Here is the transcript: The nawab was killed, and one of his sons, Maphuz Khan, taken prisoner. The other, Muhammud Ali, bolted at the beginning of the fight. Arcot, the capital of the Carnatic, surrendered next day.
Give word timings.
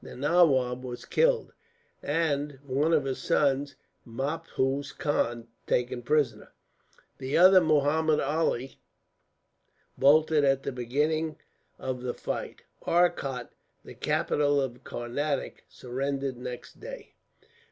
The 0.03 0.15
nawab 0.15 0.83
was 0.83 1.05
killed, 1.05 1.53
and 2.01 2.57
one 2.65 2.91
of 2.91 3.05
his 3.05 3.19
sons, 3.19 3.75
Maphuz 4.03 4.97
Khan, 4.97 5.47
taken 5.67 6.01
prisoner. 6.01 6.51
The 7.19 7.37
other, 7.37 7.61
Muhammud 7.61 8.19
Ali, 8.19 8.79
bolted 9.99 10.43
at 10.43 10.63
the 10.63 10.71
beginning 10.71 11.37
of 11.77 12.01
the 12.01 12.15
fight. 12.15 12.63
Arcot, 12.81 13.51
the 13.85 13.93
capital 13.93 14.59
of 14.59 14.73
the 14.73 14.79
Carnatic, 14.79 15.65
surrendered 15.69 16.35
next 16.35 16.79
day. 16.79 17.13